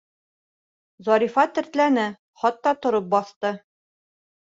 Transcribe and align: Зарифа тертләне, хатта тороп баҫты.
Зарифа 1.09 1.45
тертләне, 1.59 2.07
хатта 2.45 2.77
тороп 2.87 3.15
баҫты. 3.17 3.57